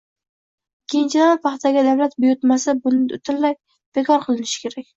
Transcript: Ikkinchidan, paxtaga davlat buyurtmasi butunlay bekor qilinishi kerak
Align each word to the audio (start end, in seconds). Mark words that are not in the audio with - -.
Ikkinchidan, 0.89 1.35
paxtaga 1.43 1.85
davlat 1.89 2.17
buyurtmasi 2.25 2.77
butunlay 2.89 3.57
bekor 3.61 4.29
qilinishi 4.29 4.67
kerak 4.69 4.87